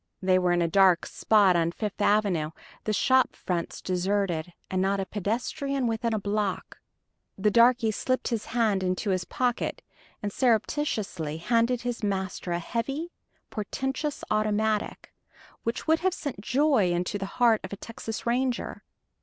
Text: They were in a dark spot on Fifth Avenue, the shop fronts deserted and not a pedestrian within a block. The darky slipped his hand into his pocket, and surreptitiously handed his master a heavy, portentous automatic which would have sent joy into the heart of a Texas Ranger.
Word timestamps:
They 0.19 0.39
were 0.39 0.51
in 0.51 0.63
a 0.63 0.67
dark 0.67 1.05
spot 1.05 1.55
on 1.55 1.71
Fifth 1.73 2.01
Avenue, 2.01 2.49
the 2.85 2.91
shop 2.91 3.35
fronts 3.35 3.83
deserted 3.83 4.51
and 4.71 4.81
not 4.81 4.99
a 4.99 5.05
pedestrian 5.05 5.85
within 5.85 6.11
a 6.11 6.17
block. 6.19 6.79
The 7.37 7.51
darky 7.51 7.91
slipped 7.91 8.29
his 8.29 8.45
hand 8.45 8.81
into 8.81 9.11
his 9.11 9.25
pocket, 9.25 9.83
and 10.23 10.33
surreptitiously 10.33 11.37
handed 11.37 11.81
his 11.81 12.01
master 12.01 12.51
a 12.51 12.57
heavy, 12.57 13.11
portentous 13.51 14.23
automatic 14.31 15.13
which 15.61 15.85
would 15.85 15.99
have 15.99 16.15
sent 16.15 16.41
joy 16.41 16.91
into 16.91 17.19
the 17.19 17.27
heart 17.37 17.61
of 17.63 17.71
a 17.71 17.77
Texas 17.77 18.25
Ranger. 18.25 18.83